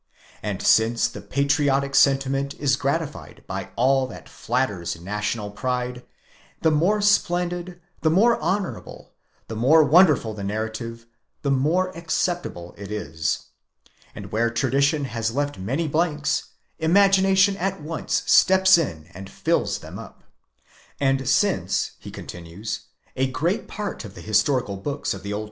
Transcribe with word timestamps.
And 0.41 0.63
since 0.63 1.07
the 1.07 1.21
patriotic 1.21 1.93
sentiment 1.93 2.55
is 2.55 2.75
gratified 2.75 3.43
by 3.45 3.69
all 3.75 4.07
that 4.07 4.27
flatters 4.27 4.99
national 4.99 5.51
pride, 5.51 6.03
the 6.63 6.71
more 6.71 7.01
splendid, 7.01 7.79
the 8.01 8.09
more 8.09 8.41
honourable, 8.41 9.11
the 9.47 9.55
more 9.55 9.83
wonderful 9.83 10.33
the 10.33 10.43
narrative, 10.43 11.05
the 11.43 11.51
more 11.51 11.95
acceptable 11.95 12.73
it 12.79 12.91
is; 12.91 13.45
and 14.15 14.31
where 14.31 14.49
tradition 14.49 15.05
has 15.05 15.35
left 15.35 15.59
any 15.59 15.87
blanks, 15.87 16.45
imagination 16.79 17.55
at 17.57 17.79
once 17.79 18.23
steps 18.25 18.79
in 18.79 19.05
and 19.13 19.29
fills 19.29 19.81
them 19.81 19.99
up. 19.99 20.23
And 20.99 21.29
since, 21.29 21.91
he 21.99 22.09
continues, 22.09 22.85
a 23.15 23.27
great 23.29 23.67
part 23.67 24.03
of 24.03 24.15
the 24.15 24.21
historical 24.21 24.77
books 24.77 25.13
of 25.13 25.21
the 25.21 25.33
Old. 25.33 25.39